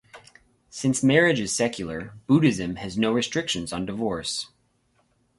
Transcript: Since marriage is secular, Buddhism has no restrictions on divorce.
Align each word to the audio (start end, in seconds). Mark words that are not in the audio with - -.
Since 0.71 1.03
marriage 1.03 1.39
is 1.39 1.53
secular, 1.55 2.15
Buddhism 2.25 2.77
has 2.77 2.97
no 2.97 3.11
restrictions 3.13 3.71
on 3.71 3.85
divorce. 3.85 4.49